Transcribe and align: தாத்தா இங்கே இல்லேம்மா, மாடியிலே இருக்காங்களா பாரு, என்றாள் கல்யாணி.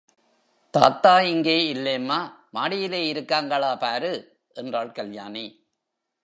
தாத்தா 0.73 1.21
இங்கே 1.21 1.73
இல்லேம்மா, 1.73 2.17
மாடியிலே 2.51 3.07
இருக்காங்களா 3.07 3.77
பாரு, 3.77 4.39
என்றாள் 4.53 4.91
கல்யாணி. 4.91 5.45